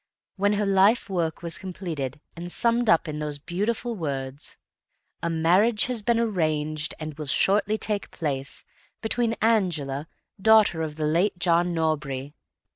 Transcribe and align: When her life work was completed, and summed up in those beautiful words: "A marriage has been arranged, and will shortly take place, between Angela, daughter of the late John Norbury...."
When 0.35 0.53
her 0.53 0.65
life 0.65 1.11
work 1.11 1.43
was 1.43 1.59
completed, 1.59 2.19
and 2.35 2.51
summed 2.51 2.89
up 2.89 3.07
in 3.07 3.19
those 3.19 3.37
beautiful 3.37 3.95
words: 3.95 4.57
"A 5.21 5.29
marriage 5.29 5.85
has 5.85 6.01
been 6.01 6.19
arranged, 6.19 6.95
and 6.99 7.13
will 7.19 7.27
shortly 7.27 7.77
take 7.77 8.09
place, 8.09 8.65
between 9.03 9.35
Angela, 9.43 10.07
daughter 10.41 10.81
of 10.81 10.95
the 10.95 11.05
late 11.05 11.37
John 11.37 11.75
Norbury...." 11.75 12.33